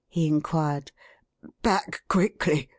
"he 0.07 0.25
inquired. 0.25 0.91
<; 1.27 1.61
Back, 1.61 2.01
quickly 2.07 2.69